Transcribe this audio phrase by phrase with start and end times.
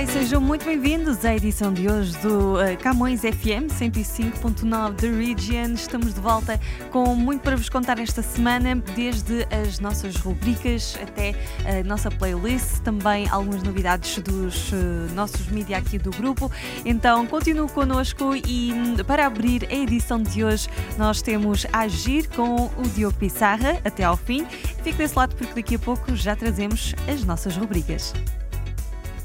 [0.00, 5.74] E sejam muito bem-vindos à edição de hoje do uh, Camões FM 105.9 The Region.
[5.74, 6.58] Estamos de volta
[6.90, 11.34] com muito para vos contar esta semana, desde as nossas rubricas até
[11.66, 14.76] a nossa playlist, também algumas novidades dos uh,
[15.14, 16.50] nossos mídia aqui do grupo.
[16.86, 22.70] Então, continuem connosco e hum, para abrir a edição de hoje, nós temos Agir com
[22.78, 24.46] o Diogo Pissarra até ao fim.
[24.82, 28.14] Fique desse lado porque daqui a pouco já trazemos as nossas rubricas.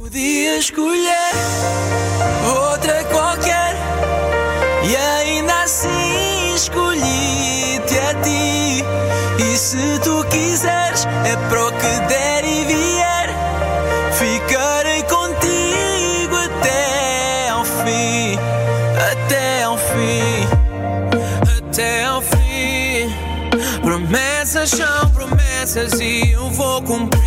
[0.05, 1.33] Podia escolher
[2.45, 3.75] outra qualquer
[4.87, 8.83] e ainda assim escolhi-te a ti.
[9.39, 13.29] E se tu quiseres, é para o que der e vier,
[14.13, 18.37] ficarei contigo até ao fim,
[19.11, 20.47] até ao fim,
[21.57, 23.11] até ao fim.
[23.81, 27.24] Promessas são promessas e eu vou cumprir.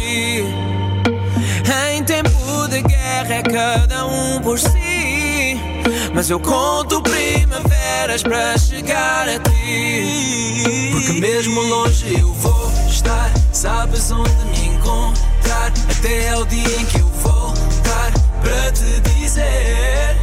[3.58, 5.58] Cada um por si.
[6.14, 10.90] Mas eu conto primaveras para chegar a ti.
[10.92, 13.32] Porque mesmo longe eu vou estar.
[13.52, 15.72] Sabes onde me encontrar.
[15.90, 20.16] Até ao dia em que eu voltar para te dizer.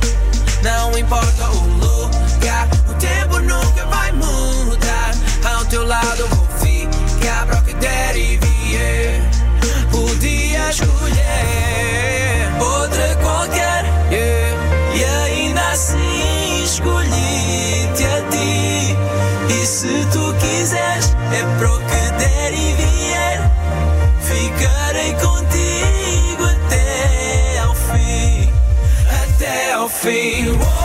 [0.64, 5.12] Não importa o lugar, o tempo nunca vai mudar.
[5.44, 9.22] Ao teu lado vou ficar para o que der e vier.
[9.92, 11.25] Podia escolher
[30.06, 30.85] até ao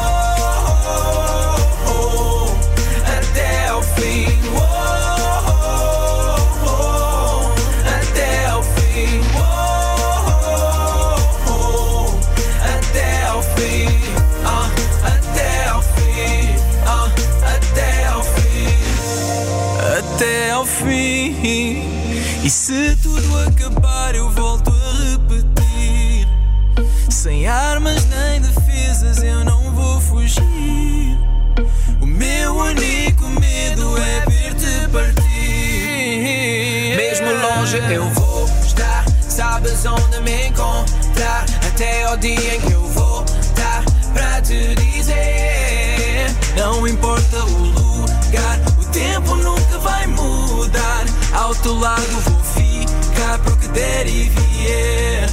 [37.71, 39.05] longe eu vou estar.
[39.29, 41.45] Sabes onde me encontrar.
[41.67, 46.27] Até ao dia em que eu voltar para te dizer.
[46.57, 51.05] Não importa o lugar, o tempo nunca vai mudar.
[51.33, 55.29] Ao teu lado vou ficar para o que der e vier.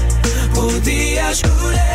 [0.54, 1.87] Podia escolher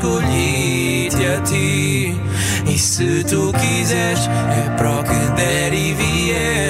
[0.00, 2.16] escolhi-te a ti.
[2.66, 6.69] E se tu quiseres, é para o que der e vier.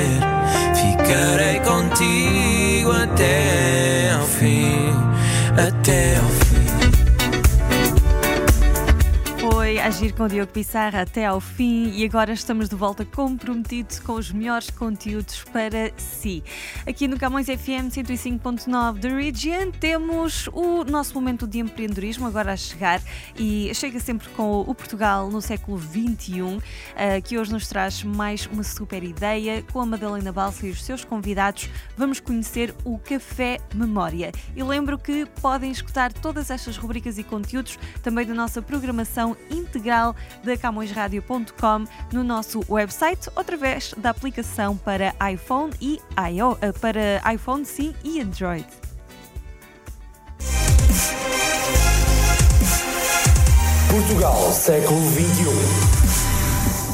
[10.01, 14.15] Agir com o Diogo Pissarra até ao fim e agora estamos de volta comprometidos com
[14.15, 16.43] os melhores conteúdos para si.
[16.89, 22.57] Aqui no Camões FM 105.9 da Region temos o nosso momento de empreendedorismo agora a
[22.57, 23.03] chegar
[23.37, 26.63] e chega sempre com o Portugal no século XXI,
[26.97, 29.63] eh, que hoje nos traz mais uma super ideia.
[29.71, 34.33] Com a Madalena Balsa e os seus convidados, vamos conhecer o Café Memória.
[34.57, 39.90] E lembro que podem escutar todas estas rubricas e conteúdos também da nossa programação integral
[40.45, 46.01] da CamõesRádio.com no nosso website através da aplicação para iPhone e
[46.33, 48.67] iO, eh, para iPhone sim e Android.
[53.91, 56.10] Portugal, século XXI.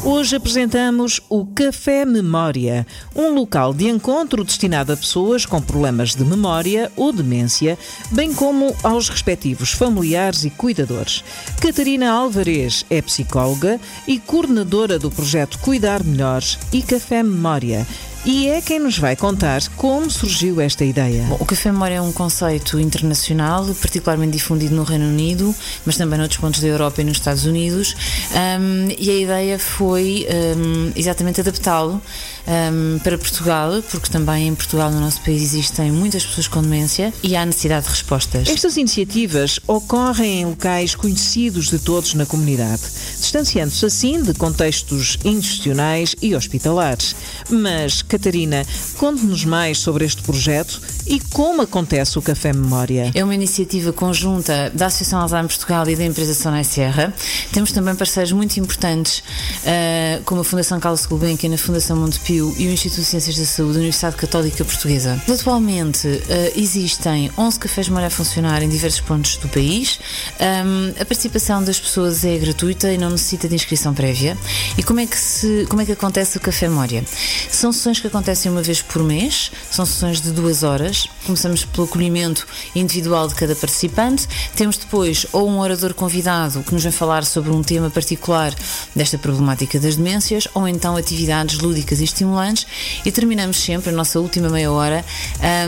[0.08, 6.24] Hoje apresentamos o Café Memória, um local de encontro destinado a pessoas com problemas de
[6.24, 7.76] memória ou demência,
[8.12, 11.24] bem como aos respectivos familiares e cuidadores.
[11.60, 17.84] Catarina Alvarez é psicóloga e coordenadora do projeto Cuidar Melhores e Café Memória
[18.26, 21.26] e é quem nos vai contar como surgiu esta ideia.
[21.28, 26.18] Bom, o Café Memória é um conceito internacional, particularmente difundido no Reino Unido, mas também
[26.18, 27.94] noutros pontos da Europa e nos Estados Unidos,
[28.32, 30.26] um, e a ideia foi
[30.56, 32.02] um, exatamente adaptá-lo
[32.46, 37.12] um, para Portugal, porque também em Portugal, no nosso país, existem muitas pessoas com demência
[37.22, 38.48] e há necessidade de respostas.
[38.48, 42.82] Estas iniciativas ocorrem em locais conhecidos de todos na comunidade,
[43.18, 47.14] distanciando-se assim de contextos institucionais e hospitalares.
[47.50, 48.64] Mas Catarina,
[48.96, 53.10] conte-nos mais sobre este projeto e como acontece o Café Memória.
[53.14, 57.14] É uma iniciativa conjunta da Associação Alzheimer Portugal e da empresa Sonai Serra.
[57.52, 62.66] Temos também parceiros muito importantes, uh, como a Fundação Carlos Gulbenkian, a Fundação Montepio e
[62.66, 65.20] o Instituto de Ciências da Saúde da Universidade Católica Portuguesa.
[65.28, 66.22] Atualmente uh,
[66.56, 70.00] existem 11 cafés memória a funcionar em diversos pontos do país.
[70.40, 74.36] Um, a participação das pessoas é gratuita e não necessita de inscrição prévia.
[74.76, 77.04] E como é que, se, como é que acontece o Café Memória?
[77.50, 80.95] São sessões que acontecem uma vez por mês, são sessões de duas horas.
[81.24, 84.28] Começamos pelo acolhimento individual de cada participante.
[84.54, 88.54] Temos depois ou um orador convidado que nos vai falar sobre um tema particular
[88.94, 92.66] desta problemática das demências, ou então atividades lúdicas e estimulantes.
[93.04, 95.04] E terminamos sempre, a nossa última meia hora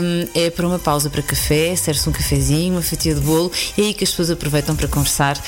[0.01, 3.81] um, é para uma pausa para café, serve-se um cafezinho, uma fatia de bolo, e
[3.81, 5.41] é aí que as pessoas aproveitam para conversar uh,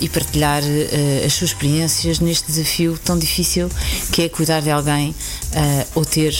[0.00, 3.68] e partilhar uh, as suas experiências neste desafio tão difícil
[4.10, 6.34] que é cuidar de alguém uh, ou ter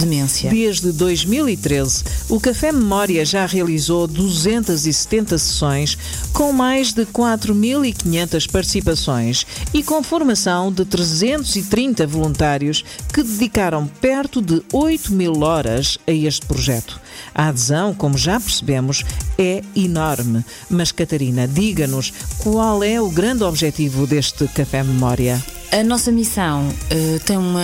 [0.00, 0.50] demência.
[0.50, 0.90] Desde
[1.24, 5.98] 2013, o Café Memória já realizou 270 sessões
[6.32, 14.62] com mais de 4.500 participações e com formação de 330 voluntários que dedicaram perto de
[14.72, 17.00] 8 mil horas a este projeto.
[17.34, 19.04] A adesão, como já percebemos,
[19.38, 20.44] é enorme.
[20.68, 25.42] Mas, Catarina, diga-nos qual é o grande objetivo deste Café Memória?
[25.70, 27.60] A nossa missão uh, tem uma,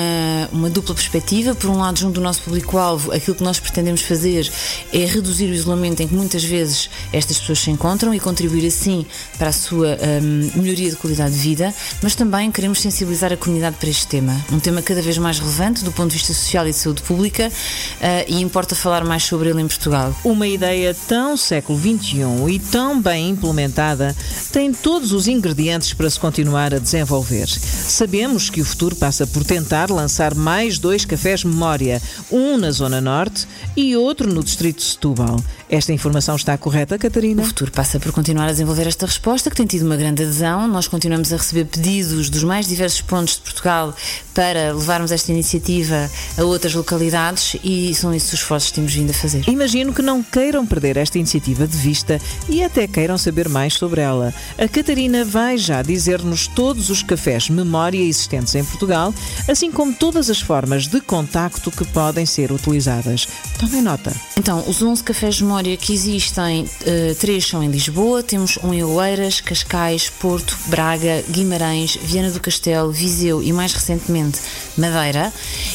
[0.53, 1.55] uma dupla perspectiva.
[1.55, 4.51] Por um lado, junto do nosso público-alvo, aquilo que nós pretendemos fazer
[4.93, 9.07] é reduzir o isolamento em que muitas vezes estas pessoas se encontram e contribuir assim
[9.39, 13.77] para a sua um, melhoria de qualidade de vida, mas também queremos sensibilizar a comunidade
[13.77, 14.39] para este tema.
[14.53, 17.49] Um tema cada vez mais relevante do ponto de vista social e de saúde pública
[17.49, 20.15] uh, e importa falar mais sobre ele em Portugal.
[20.25, 24.15] Uma ideia tão século XXI e tão bem implementada
[24.53, 27.47] tem todos os ingredientes para se continuar a desenvolver.
[27.49, 32.01] Sabemos que o futuro passa por tentar lançar mais dois cafés memória,
[32.31, 33.47] um na Zona Norte
[33.77, 35.37] e outro no Distrito de Setúbal.
[35.71, 37.43] Esta informação está correta, Catarina?
[37.43, 40.69] O futuro passa por continuar a desenvolver esta resposta, que tem tido uma grande adesão.
[40.69, 43.95] Nós continuamos a receber pedidos dos mais diversos pontos de Portugal
[44.35, 49.11] para levarmos esta iniciativa a outras localidades e são esses os esforços que temos vindo
[49.11, 49.49] a fazer.
[49.49, 54.01] Imagino que não queiram perder esta iniciativa de vista e até queiram saber mais sobre
[54.01, 54.35] ela.
[54.59, 59.15] A Catarina vai já dizer-nos todos os cafés memória existentes em Portugal,
[59.49, 63.29] assim como todas as formas de contacto que podem ser utilizadas.
[63.59, 64.13] Tomem nota.
[64.37, 68.75] Então, os 11 cafés de memória que existem, uh, três são em Lisboa, temos um
[68.75, 74.41] em Oeiras, Cascais, Porto, Braga, Guimarães, Viana do Castelo, Viseu e mais recentemente
[74.77, 75.33] Madeira.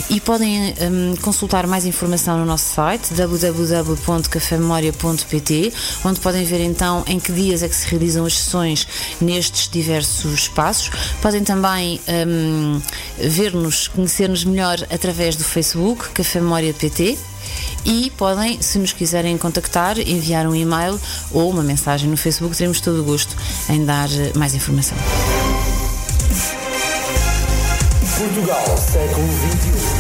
[0.09, 7.17] E podem um, consultar mais informação no nosso site www.cafememoria.pt, onde podem ver então em
[7.17, 8.85] que dias é que se realizam as sessões
[9.21, 10.91] nestes diversos espaços.
[11.21, 12.81] Podem também um,
[13.17, 17.17] ver-nos, conhecer-nos melhor através do Facebook, Café Memória PT
[17.85, 20.99] e podem, se nos quiserem contactar, enviar um e-mail
[21.31, 23.35] ou uma mensagem no Facebook, teremos todo o gosto
[23.69, 24.97] em dar mais informação.
[28.17, 29.98] Portugal, século.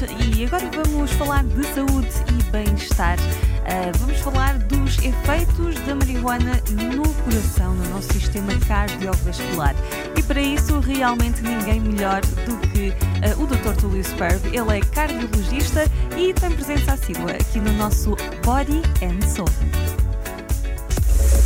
[0.00, 3.18] E agora vamos falar de saúde e bem-estar.
[3.66, 6.60] Eh, vamos falar dos efeitos da marihuana
[6.96, 9.74] no coração, no nosso sistema cardiovascular.
[10.16, 12.88] E para isso, realmente ninguém melhor do que
[13.22, 13.80] eh, o Dr.
[13.80, 14.40] Túlio Superb.
[14.48, 15.84] Ele é cardiologista
[16.16, 19.48] e tem presença assídua aqui no nosso Body and Soul.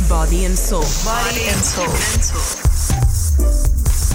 [0.07, 0.85] Body and Soul.
[1.03, 2.66] Body and Soul.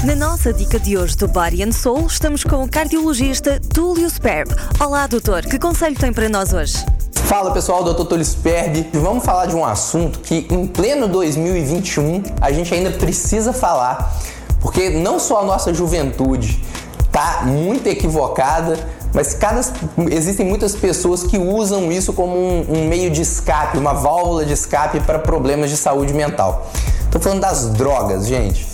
[0.05, 4.53] Na nossa dica de hoje do Body and Soul, estamos com o cardiologista Túlio Sperb.
[4.81, 6.85] Olá, doutor, que conselho tem para nós hoje?
[7.13, 8.07] Fala pessoal, Dr.
[8.07, 8.85] Túlio Sperb.
[8.95, 14.13] Vamos falar de um assunto que em pleno 2021 a gente ainda precisa falar,
[14.61, 16.61] porque não só a nossa juventude
[17.13, 18.77] tá muito equivocada,
[19.15, 19.61] mas cada,
[20.11, 24.53] existem muitas pessoas que usam isso como um, um meio de escape, uma válvula de
[24.53, 26.69] escape para problemas de saúde mental.
[27.09, 28.72] Tô falando das drogas, gente.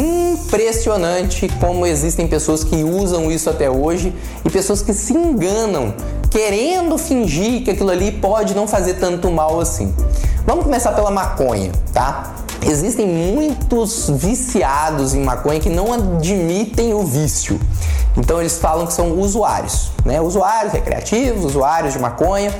[0.00, 5.94] Impressionante como existem pessoas que usam isso até hoje e pessoas que se enganam
[6.30, 9.94] querendo fingir que aquilo ali pode não fazer tanto mal assim.
[10.46, 12.34] Vamos começar pela maconha, tá?
[12.64, 17.60] Existem muitos viciados em maconha que não admitem o vício.
[18.16, 20.20] Então eles falam que são usuários, né?
[20.20, 22.52] Usuários recreativos, usuários de maconha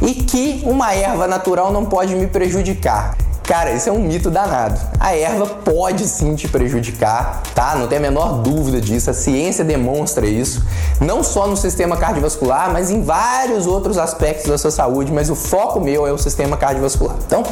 [0.00, 3.16] e que uma erva natural não pode me prejudicar.
[3.44, 4.80] Cara, isso é um mito danado.
[5.00, 7.74] A erva pode sim te prejudicar, tá?
[7.74, 9.10] Não tem a menor dúvida disso.
[9.10, 10.64] A ciência demonstra isso,
[11.00, 15.12] não só no sistema cardiovascular, mas em vários outros aspectos da sua saúde.
[15.12, 17.16] Mas o foco meu é o sistema cardiovascular.
[17.26, 17.42] Então,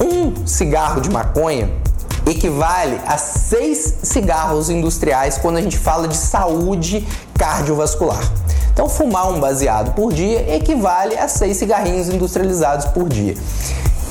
[0.00, 1.70] um cigarro de maconha
[2.26, 7.06] equivale a seis cigarros industriais quando a gente fala de saúde
[7.38, 8.20] cardiovascular.
[8.72, 13.34] Então, fumar um baseado por dia equivale a seis cigarrinhos industrializados por dia.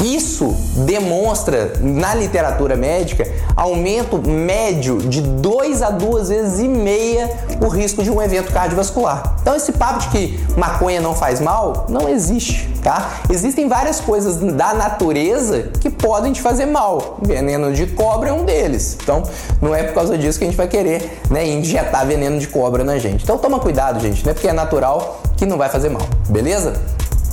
[0.04, 7.68] Isso demonstra na literatura médica aumento médio de 2 a 2 vezes e meia o
[7.68, 9.38] risco de um evento cardiovascular.
[9.42, 13.22] Então esse papo de que maconha não faz mal não existe, tá?
[13.30, 17.18] Existem várias coisas da natureza que podem te fazer mal.
[17.24, 18.98] Veneno de cobra é um deles.
[19.02, 19.24] Então
[19.62, 22.84] não é por causa disso que a gente vai querer, né, injetar veneno de cobra
[22.84, 23.24] na gente.
[23.24, 26.74] Então toma cuidado, gente, não é porque é natural que não vai fazer mal, beleza?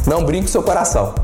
[0.06, 1.23] Não brinque com seu coração.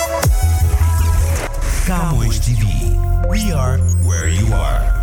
[1.91, 2.95] Camões TV.
[3.27, 5.00] We are where you are.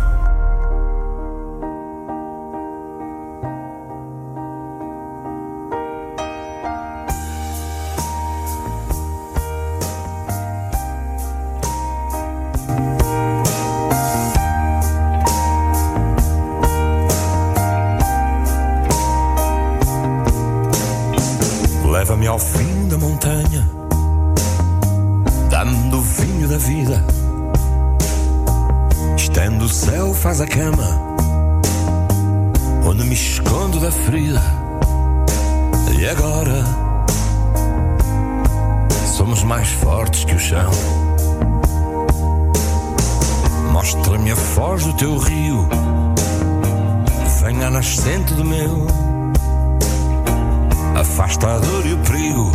[52.07, 52.51] Perigo,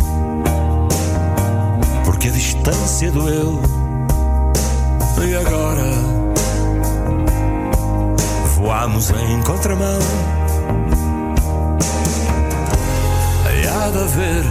[2.05, 3.61] porque a distância doeu.
[5.27, 5.91] E agora
[8.55, 9.99] voamos em contramão.
[13.85, 14.45] Há de haver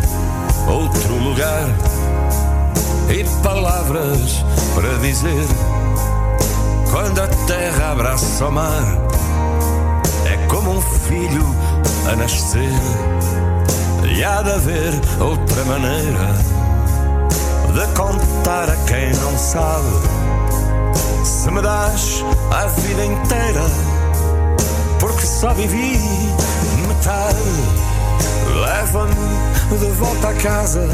[0.68, 1.66] outro lugar
[3.08, 5.46] e palavras para dizer.
[6.92, 8.84] Quando a terra abraça o mar,
[10.26, 11.44] é como um filho
[12.06, 12.70] a nascer.
[14.16, 16.34] E há de haver outra maneira
[17.72, 19.90] de contar a quem não sabe.
[21.24, 22.22] Se me das
[22.52, 23.64] a vida inteira,
[25.00, 25.98] porque só vivi
[26.86, 27.38] metade.
[28.60, 30.88] Leva-me de volta a casa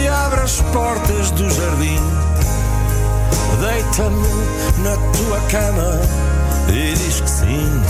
[0.00, 2.00] e abre as portas do jardim.
[3.60, 4.28] Deita-me
[4.84, 6.00] na tua cama
[6.68, 7.82] e diz que sim,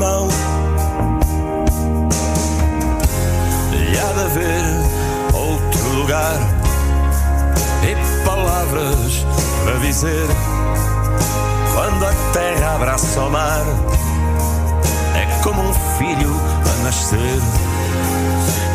[0.00, 0.28] contramão
[3.72, 6.38] E há de haver outro lugar
[7.82, 9.26] E palavras
[9.64, 10.26] para dizer
[11.74, 13.64] Quando a terra abraça o mar
[16.92, 17.40] ser.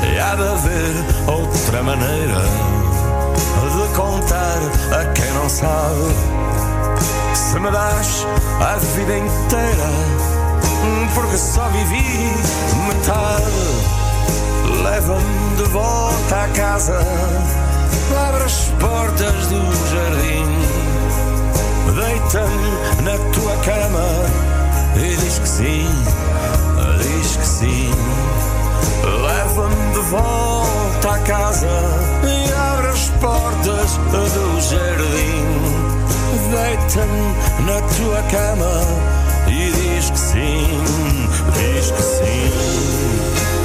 [0.03, 0.95] E há de haver
[1.27, 2.41] outra maneira
[3.75, 4.59] de contar
[4.99, 6.13] a quem não sabe.
[7.33, 8.25] Se me das
[8.61, 10.34] a vida inteira,
[11.13, 12.33] porque só vivi
[12.87, 13.45] metade,
[14.83, 16.99] leva-me de volta à casa,
[18.27, 19.61] abre as portas do
[19.91, 20.45] jardim,
[21.95, 24.05] deita-me na tua cama.
[24.97, 25.87] E diz que sim,
[26.99, 27.91] diz que sim.
[29.03, 31.67] Leva-me de volta à casa.
[32.23, 33.97] E abre as portas
[34.33, 35.45] do jardim.
[36.51, 37.23] Deita-me
[37.65, 38.81] na tua cama.
[39.47, 40.67] E diz que sim,
[41.53, 43.64] diz que sim.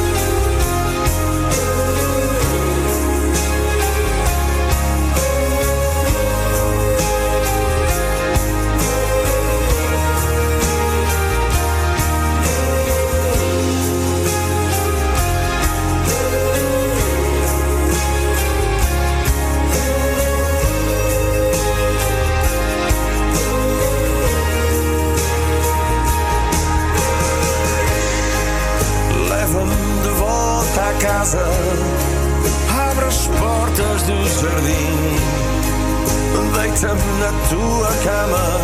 [37.31, 38.61] Na tua cama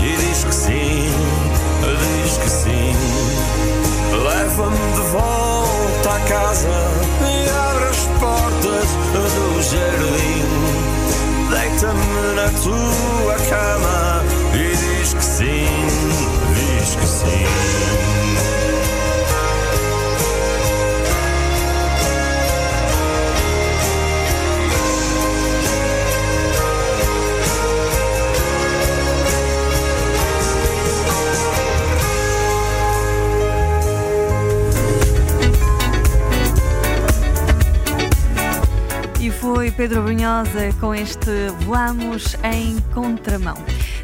[0.00, 1.12] e diz que sim,
[1.82, 2.92] diz que sim.
[4.24, 6.68] Leva-me de volta à casa
[7.22, 10.44] e abre as portas do jardim,
[11.50, 15.68] deita-me na tua cama e diz que sim,
[16.54, 17.67] diz que sim.
[39.78, 43.54] Pedro Brunhosa com este Voamos em Contramão.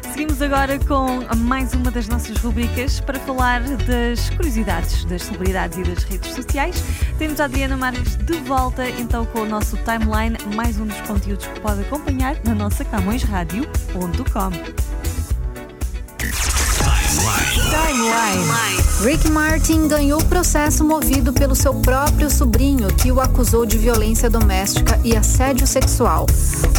[0.09, 5.83] Seguimos agora com mais uma das nossas rubricas para falar das curiosidades das celebridades e
[5.83, 6.81] das redes sociais.
[7.17, 11.45] Temos a Adriana Marques de volta então com o nosso timeline, mais um dos conteúdos
[11.45, 14.84] que pode acompanhar na nossa camõesradio.com.
[19.01, 24.29] Rick Martin ganhou o processo movido pelo seu próprio sobrinho, que o acusou de violência
[24.29, 26.25] doméstica e assédio sexual.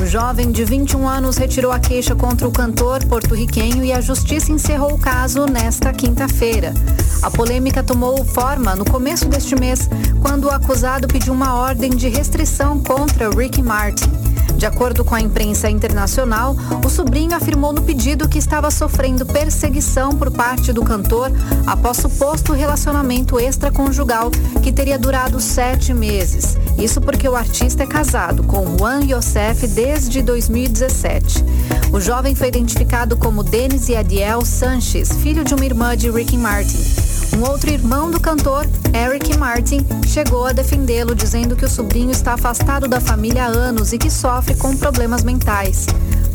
[0.00, 4.52] O jovem de 21 anos retirou a queixa contra o cantor porto-riquenho e a justiça
[4.52, 6.74] encerrou o caso nesta quinta-feira.
[7.22, 9.88] A polêmica tomou forma no começo deste mês,
[10.20, 14.35] quando o acusado pediu uma ordem de restrição contra Rick Martin.
[14.56, 20.10] De acordo com a imprensa internacional, o sobrinho afirmou no pedido que estava sofrendo perseguição
[20.12, 21.30] por parte do cantor
[21.66, 24.30] após suposto relacionamento extraconjugal
[24.62, 26.56] que teria durado sete meses.
[26.78, 31.44] Isso porque o artista é casado com Juan Yosef desde 2017.
[31.92, 37.05] O jovem foi identificado como Denis Yadiel Sanches, filho de uma irmã de Ricky Martin.
[37.36, 42.32] Um outro irmão do cantor, Eric Martin, chegou a defendê-lo, dizendo que o sobrinho está
[42.32, 45.84] afastado da família há anos e que sofre com problemas mentais.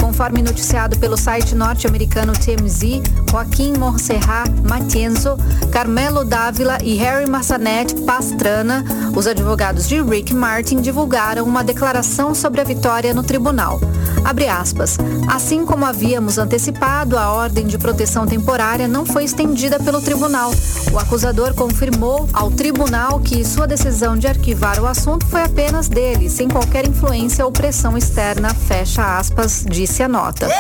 [0.02, 5.38] Conforme noticiado pelo site norte-americano TMZ, Joaquim Monserrat Matienzo,
[5.72, 8.84] Carmelo Dávila e Harry Massanet Pastrana,
[9.16, 13.80] os advogados de Rick Martin, divulgaram uma declaração sobre a vitória no tribunal.
[14.26, 14.98] Abre aspas.
[15.28, 20.52] Assim como havíamos antecipado, a ordem de proteção temporária não foi estendida pelo tribunal.
[20.92, 26.30] O acusador confirmou ao tribunal que sua decisão de arquivar o assunto foi apenas dele,
[26.30, 30.46] sem qualquer influência ou pressão externa, fecha aspas, disse a nota.
[30.46, 30.52] Um,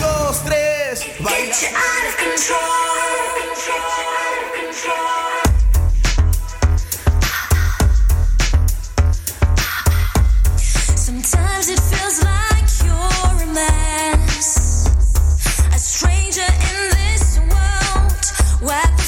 [0.00, 1.50] dois, três, vai.
[10.96, 14.86] Sometimes it feels like you're a mess,
[15.74, 18.24] a stranger in this world
[18.60, 19.05] where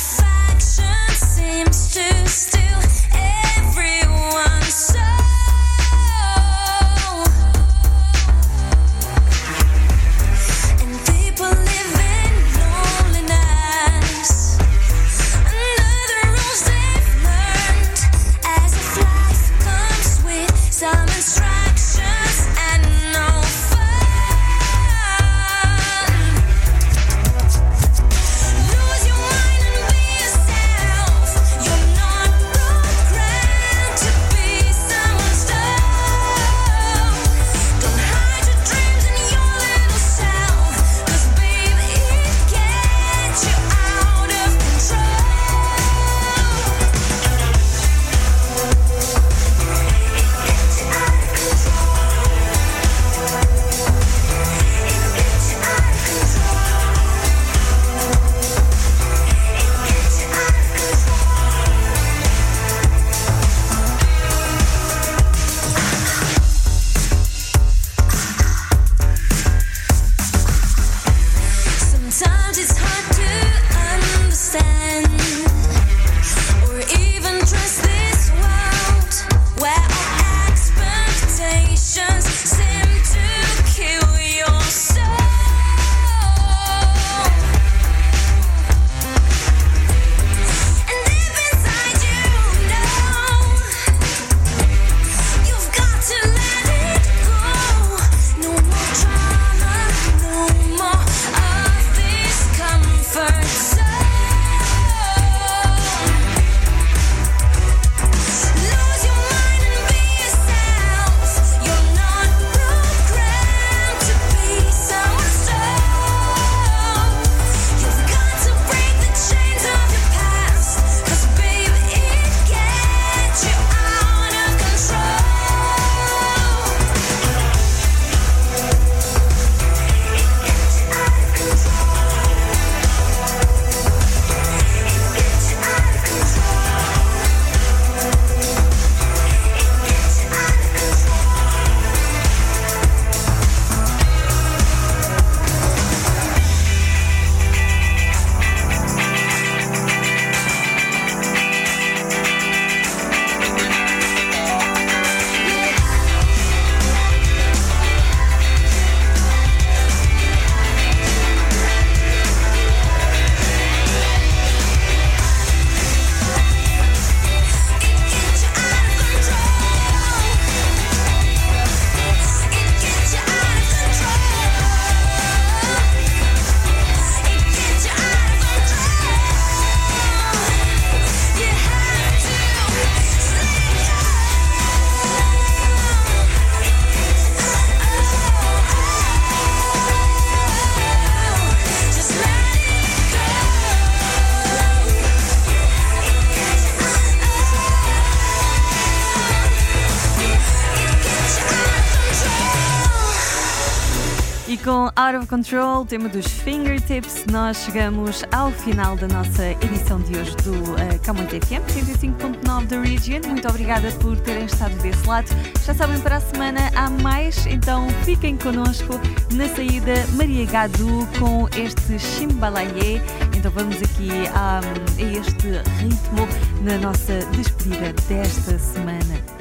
[205.18, 210.52] Of Control, tema dos Fingertips, nós chegamos ao final da nossa edição de hoje do
[210.52, 213.20] uh, Camões FM 105.9 da Region.
[213.26, 215.26] Muito obrigada por terem estado desse lado.
[215.64, 218.94] Já sabem, para a semana há mais, então fiquem connosco
[219.32, 223.02] na saída Maria Gadu com este Chimbalaye.
[223.36, 224.60] Então vamos aqui a
[225.00, 225.48] este
[225.82, 226.28] ritmo
[226.62, 229.37] na nossa despedida desta semana.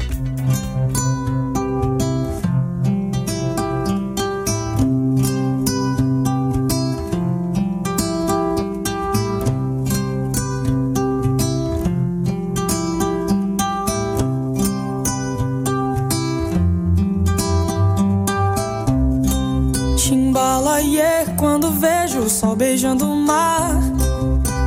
[22.38, 23.72] Sol beijando o mar.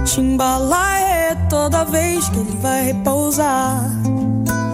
[0.04, 3.85] Chimbalaie toda vez que ele vai repousar.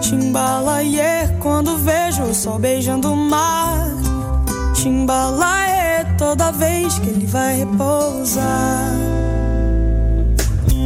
[0.01, 3.87] Chimbalaie quando vejo o sol beijando o mar.
[4.73, 8.95] Chimbalaie toda vez que ele vai repousar.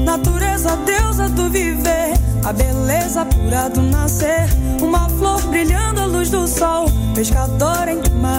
[0.04, 2.12] Natureza, deusa do viver,
[2.44, 4.50] a beleza pura do nascer.
[4.82, 8.31] Uma flor brilhando à luz do sol, pescador o mar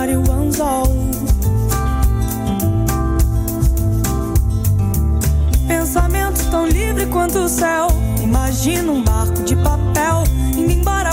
[6.53, 7.87] tão livre quanto o céu.
[8.23, 10.23] Imagina um barco de papel
[10.55, 11.12] indo embora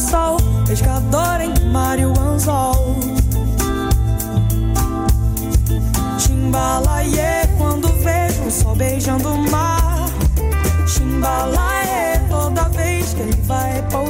[0.00, 0.36] lençol,
[0.66, 2.96] pescador em Mário e o anzol.
[6.18, 10.08] Chimbalaie, quando vejo o sol beijando o mar.
[10.86, 14.09] Chimbalaie, toda vez que ele vai é pousar.